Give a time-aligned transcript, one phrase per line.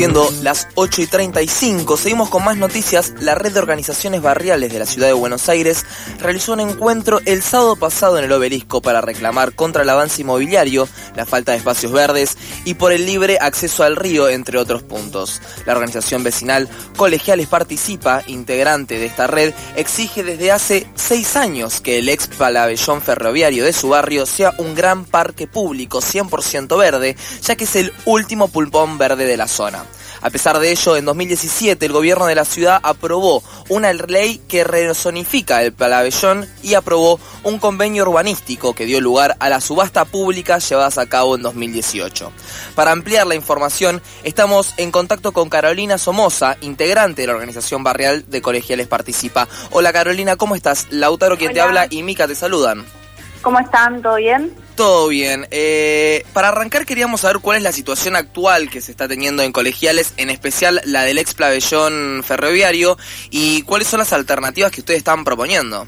[0.00, 3.12] Siendo las 8 y 35, seguimos con más noticias.
[3.20, 5.84] La red de organizaciones barriales de la ciudad de Buenos Aires
[6.18, 10.88] realizó un encuentro el sábado pasado en el obelisco para reclamar contra el avance inmobiliario,
[11.16, 15.42] la falta de espacios verdes y por el libre acceso al río, entre otros puntos.
[15.66, 21.98] La organización vecinal Colegiales Participa, integrante de esta red, exige desde hace seis años que
[21.98, 27.54] el ex palabellón ferroviario de su barrio sea un gran parque público 100% verde, ya
[27.54, 29.89] que es el último pulpón verde de la zona.
[30.20, 34.64] A pesar de ello, en 2017 el gobierno de la ciudad aprobó una ley que
[34.64, 40.58] rezonifica el pabellón y aprobó un convenio urbanístico que dio lugar a la subasta pública
[40.58, 42.32] llevadas a cabo en 2018.
[42.74, 48.24] Para ampliar la información, estamos en contacto con Carolina Somoza, integrante de la organización barrial
[48.28, 49.48] de Colegiales Participa.
[49.70, 50.86] Hola Carolina, ¿cómo estás?
[50.90, 52.99] Lautaro quien te habla y Mica te saludan.
[53.42, 54.02] ¿Cómo están?
[54.02, 54.52] ¿Todo bien?
[54.76, 55.46] Todo bien.
[55.50, 59.52] Eh, para arrancar queríamos saber cuál es la situación actual que se está teniendo en
[59.52, 62.96] colegiales, en especial la del ex pabellón ferroviario,
[63.30, 65.86] y cuáles son las alternativas que ustedes están proponiendo.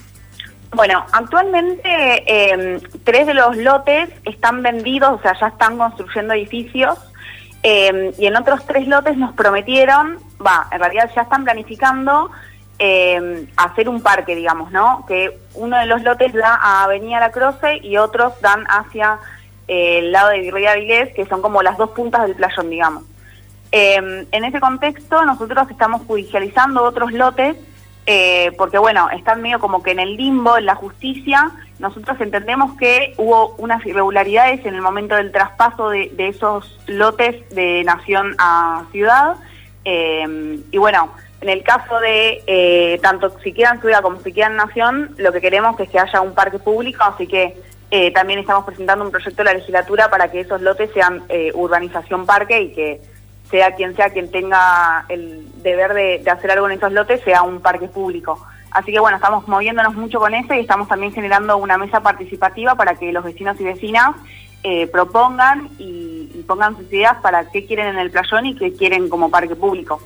[0.74, 6.98] Bueno, actualmente eh, tres de los lotes están vendidos, o sea, ya están construyendo edificios,
[7.62, 12.30] eh, y en otros tres lotes nos prometieron, va, en realidad ya están planificando
[12.84, 15.04] eh, hacer un parque, digamos, ¿no?
[15.06, 19.20] Que uno de los lotes da a Avenida La Croce y otros dan hacia
[19.68, 23.04] eh, el lado de Virrey Avilés, que son como las dos puntas del playón, digamos.
[23.70, 27.56] Eh, en ese contexto, nosotros estamos judicializando otros lotes,
[28.06, 31.52] eh, porque bueno, están medio como que en el limbo, en la justicia.
[31.78, 37.48] Nosotros entendemos que hubo unas irregularidades en el momento del traspaso de, de esos lotes
[37.54, 39.36] de nación a ciudad.
[39.84, 45.12] y bueno, en el caso de eh, tanto si quedan ciudad como si quedan nación,
[45.18, 47.56] lo que queremos es que haya un parque público, así que
[47.90, 51.50] eh, también estamos presentando un proyecto de la legislatura para que esos lotes sean eh,
[51.52, 53.00] urbanización parque y que
[53.50, 57.60] sea quien sea quien tenga el deber de, hacer algo en esos lotes, sea un
[57.60, 58.46] parque público.
[58.70, 62.76] Así que bueno, estamos moviéndonos mucho con eso y estamos también generando una mesa participativa
[62.76, 64.14] para que los vecinos y vecinas
[64.92, 69.08] propongan y, y pongan sus ideas para qué quieren en el playón y qué quieren
[69.08, 70.00] como parque público.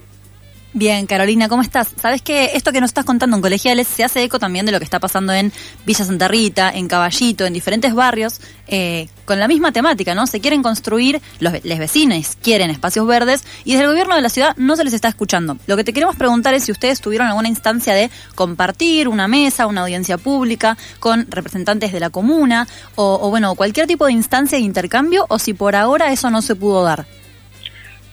[0.79, 1.89] Bien, Carolina, ¿cómo estás?
[1.99, 4.79] Sabes que esto que nos estás contando en colegiales se hace eco también de lo
[4.79, 5.51] que está pasando en
[5.87, 10.27] Villa Santa Rita, en Caballito, en diferentes barrios, eh, con la misma temática, ¿no?
[10.27, 14.55] Se quieren construir, los, vecinos quieren espacios verdes y desde el gobierno de la ciudad
[14.59, 15.57] no se les está escuchando.
[15.67, 19.67] Lo que te queremos preguntar es si ustedes tuvieron alguna instancia de compartir una mesa,
[19.67, 24.59] una audiencia pública con representantes de la comuna o, o bueno, cualquier tipo de instancia
[24.59, 27.07] de intercambio o si por ahora eso no se pudo dar.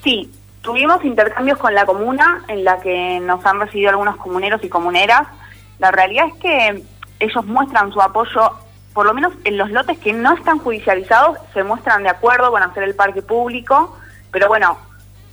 [0.02, 0.30] Sí,
[0.64, 5.28] Tuvimos intercambios con la comuna en la que nos han recibido algunos comuneros y comuneras.
[5.78, 6.84] La realidad es que
[7.20, 8.50] ellos muestran su apoyo,
[8.94, 12.64] por lo menos en los lotes que no están judicializados, se muestran de acuerdo con
[12.64, 13.98] hacer el parque público,
[14.32, 14.78] pero bueno,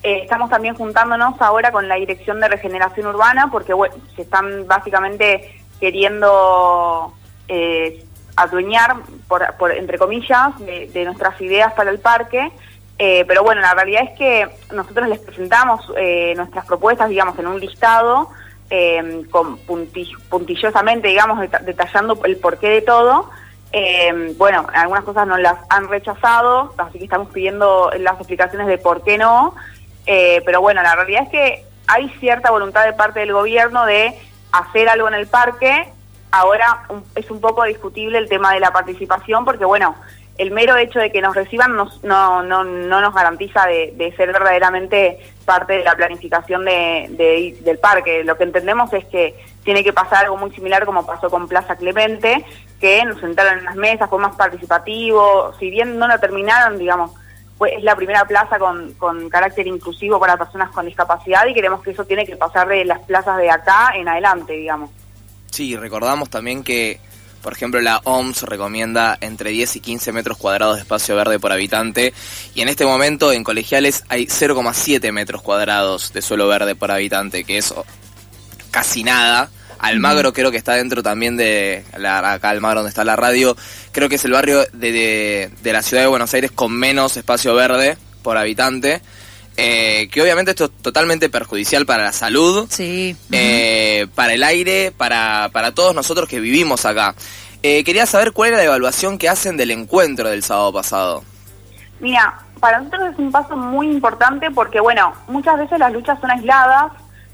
[0.03, 3.73] eh, estamos también juntándonos ahora con la Dirección de Regeneración Urbana porque
[4.17, 7.15] se están básicamente queriendo
[7.47, 8.05] eh,
[8.35, 8.97] adueñar,
[9.29, 12.51] por, entre comillas, de nuestras ideas para el parque
[13.03, 17.47] eh, pero bueno, la realidad es que nosotros les presentamos eh, nuestras propuestas, digamos, en
[17.47, 18.29] un listado,
[18.69, 23.31] eh, con puntillosamente, digamos, detallando el porqué de todo.
[24.37, 29.03] bueno, algunas cosas no las han rechazado, así que estamos pidiendo las explicaciones de por
[29.03, 29.55] qué no.
[30.05, 34.15] pero bueno, la realidad es que hay cierta voluntad de parte del gobierno de
[34.53, 35.91] hacer algo en el parque.
[36.33, 36.83] Ahora
[37.15, 39.97] es un poco discutible el tema de la participación, porque bueno,
[40.39, 45.19] el mero hecho de que nos reciban no, no, no, nos garantiza de, ser verdaderamente
[45.45, 48.25] parte de la planificación de, del parque.
[48.25, 51.77] Lo que entendemos es que tiene que pasar algo muy similar como pasó con Plaza
[51.77, 52.45] Clemente,
[52.81, 57.13] que nos sentaron en las mesas, fue más participativo, si bien no lo terminaron, digamos,
[57.59, 61.83] fue, es la primera plaza con, con carácter inclusivo para personas con discapacidad y queremos
[61.83, 64.91] que eso tiene que pasar de las plazas de acá en adelante, digamos.
[65.51, 67.01] Sí, recordamos también que
[67.43, 71.53] por ejemplo, la OMS recomienda entre 10 y 15 metros cuadrados de espacio verde por
[71.53, 72.13] habitante
[72.55, 77.45] y en este momento en colegiales hay 0,7 metros cuadrados de suelo verde por habitante,
[77.45, 77.75] que es
[78.71, 79.51] casi nada.
[79.79, 83.57] Almagro creo que está dentro también de, la, acá Almagro donde está la radio,
[83.93, 87.55] creo que es el barrio de, de la ciudad de Buenos Aires con menos espacio
[87.55, 89.01] verde por habitante.
[89.63, 93.15] Eh, que obviamente esto es totalmente perjudicial para la salud, sí.
[93.31, 97.15] Eh, para el aire, para, para todos nosotros que vivimos acá.
[97.63, 101.25] Eh, quería saber cuál era la evaluación que hacen del encuentro del sábado pasado.
[102.01, 106.31] Mira, Para nosotros es un paso muy importante porque, bueno, muchas veces las luchas son
[106.31, 106.93] aisladas,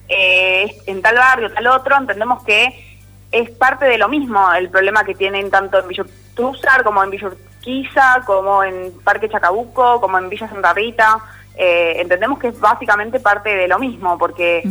[0.09, 2.99] eh, en tal barrio, tal otro, entendemos que
[3.31, 6.05] es parte de lo mismo el problema que tienen tanto en Villa
[6.83, 7.31] como en Villa
[8.27, 11.21] como en Parque Chacabuco, como en Villa Santa Rita.
[11.59, 14.63] Eh, entendemos que es básicamente parte de lo mismo, porque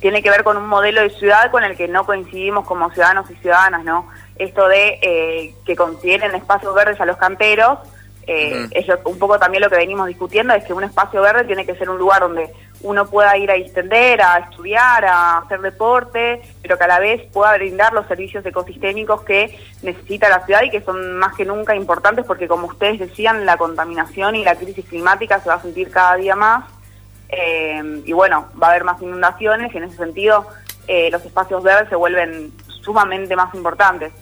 [0.00, 3.30] tiene que ver con un modelo de ciudad con el que no coincidimos como ciudadanos
[3.30, 4.08] y ciudadanas, ¿no?
[4.36, 7.78] Esto de eh, que consideren espacios verdes a los canteros,
[8.26, 11.64] eh, es un poco también lo que venimos discutiendo, es que un espacio verde tiene
[11.64, 16.42] que ser un lugar donde uno pueda ir a distender, a estudiar, a hacer deporte,
[16.60, 20.70] pero que a la vez pueda brindar los servicios ecosistémicos que necesita la ciudad y
[20.70, 24.84] que son más que nunca importantes porque como ustedes decían, la contaminación y la crisis
[24.86, 26.64] climática se va a sentir cada día más
[27.28, 30.46] eh, y bueno, va a haber más inundaciones y en ese sentido
[30.86, 32.52] eh, los espacios verdes se vuelven
[32.82, 34.12] sumamente más importantes.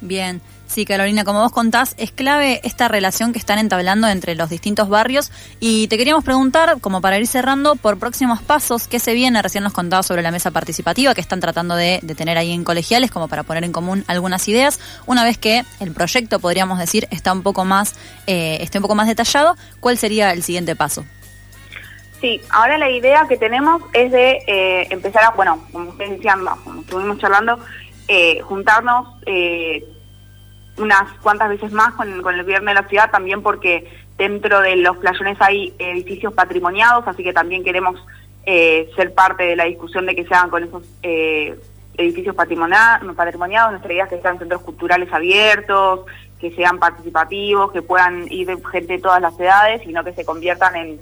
[0.00, 0.40] Bien.
[0.70, 4.88] Sí, Carolina, como vos contás, es clave esta relación que están entablando entre los distintos
[4.88, 9.42] barrios y te queríamos preguntar, como para ir cerrando, por próximos pasos, ¿qué se viene?
[9.42, 13.10] Recién nos contabas sobre la mesa participativa que están tratando de, tener ahí en colegiales
[13.10, 14.78] como para poner en común algunas ideas.
[15.06, 18.94] Una vez que el proyecto, podríamos decir, está un poco más, eh, esté un poco
[18.94, 21.04] más detallado, ¿cuál sería el siguiente paso?
[22.20, 26.44] Sí, ahora la idea que tenemos es de eh, empezar a, bueno, como ustedes decían,
[26.62, 27.58] como estuvimos charlando,
[28.06, 29.84] eh, juntarnos eh,
[30.80, 34.96] unas cuantas veces más con, el viernes de la ciudad, también porque dentro de los
[34.98, 37.96] playones hay edificios patrimoniados, así que también queremos
[38.44, 41.58] eh, ser parte de la discusión de que se hagan con esos eh,
[41.96, 43.02] edificios patrimoniados.
[43.02, 46.00] Nuestra idea es que sean centros culturales abiertos,
[46.40, 50.24] que sean participativos, que puedan ir gente de todas las edades y no que se
[50.24, 51.00] conviertan en,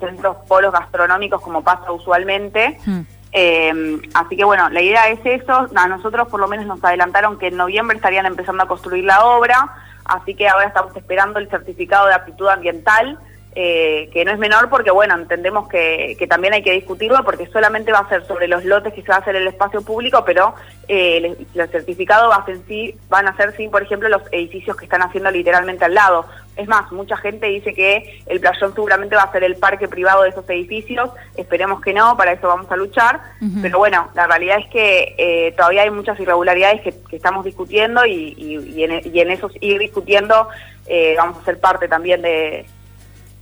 [0.00, 2.78] centros polos gastronómicos como pasa usualmente.
[2.86, 3.02] Hmm.
[3.32, 5.68] Eh, así que bueno, la idea es eso.
[5.74, 9.24] A nosotros por lo menos nos adelantaron que en noviembre estarían empezando a construir la
[9.24, 13.18] obra, así que ahora estamos esperando el certificado de aptitud ambiental
[13.60, 17.90] eh, que no es menor porque, bueno, entendemos que, también hay que discutirlo porque solamente
[17.90, 20.54] va a ser sobre los lotes que se va a hacer el espacio público, pero
[20.86, 22.60] eh, el, certificado va a ser
[23.08, 26.26] van a ser, sí, por ejemplo, los edificios que están haciendo literalmente al lado.
[26.58, 30.24] Es más, mucha gente dice que el playón seguramente va a ser el parque privado
[30.24, 33.20] de esos edificios, esperemos que no, para eso vamos a luchar,
[33.62, 38.34] pero bueno, la realidad es que eh, todavía hay muchas irregularidades que, estamos discutiendo y,
[38.36, 40.48] y, en, y en esos ir discutiendo
[40.86, 42.66] eh, vamos a ser parte también de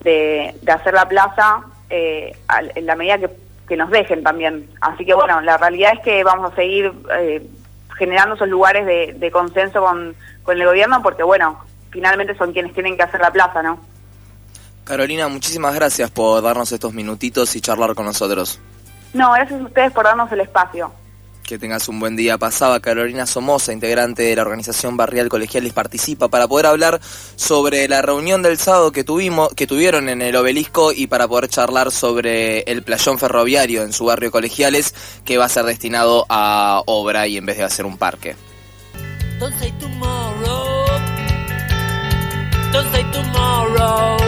[0.06, 2.34] de, hacer la plaza eh,
[2.74, 4.68] en la medida que, nos dejen también.
[4.80, 7.44] Así que bueno, la realidad es que vamos a seguir eh,
[7.98, 10.14] generando esos lugares de, consenso con,
[10.44, 11.58] con, el gobierno porque bueno,
[11.90, 13.80] finalmente son quienes tienen que hacer la plaza, ¿no?
[14.84, 18.60] Carolina, muchísimas gracias por darnos estos minutitos y charlar con nosotros.
[19.12, 20.92] No, gracias a ustedes por darnos el espacio.
[21.42, 22.38] Que tengas un buen día.
[22.38, 27.00] Pasaba Carolina Somoza, integrante de la organización Barrial Colegiales Participa, para poder hablar
[27.36, 31.48] sobre la reunión del sábado que tuvimos, que tuvieron en el obelisco y para poder
[31.48, 34.94] charlar sobre el playón ferroviario en su barrio Colegiales,
[35.24, 38.36] que va a ser destinado a obra y en vez de hacer un parque.
[42.76, 44.18] Don't say tomorrow.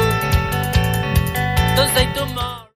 [1.77, 2.59] Don't say tomorrow.